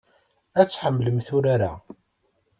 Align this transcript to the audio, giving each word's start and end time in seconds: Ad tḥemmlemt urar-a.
Ad 0.59 0.67
tḥemmlemt 0.67 1.29
urar-a. 1.37 1.73